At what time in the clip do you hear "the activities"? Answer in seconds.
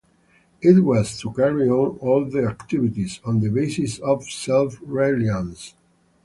2.25-3.19